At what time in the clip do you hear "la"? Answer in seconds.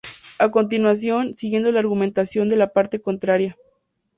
1.71-1.79, 2.55-2.73